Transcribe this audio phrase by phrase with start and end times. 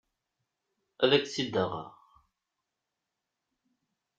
[1.03, 1.89] Ad ak-tt-id-aɣeɣ.